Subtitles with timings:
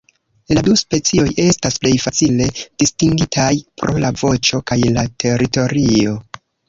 [0.57, 2.47] La du specioj estas plej facile
[2.83, 3.51] distingitaj
[3.83, 6.17] pro la voĉo kaj la teritorio.